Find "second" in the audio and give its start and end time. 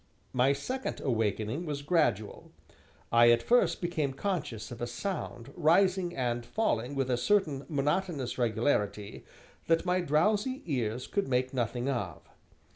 0.51-0.99